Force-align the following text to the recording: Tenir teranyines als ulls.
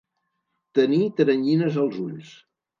Tenir 0.79 1.05
teranyines 1.21 1.81
als 1.85 1.97
ulls. 2.09 2.29